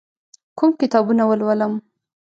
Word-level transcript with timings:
کوم 0.57 0.69
کتابونه 0.81 1.23
ولولم؟ 1.25 1.73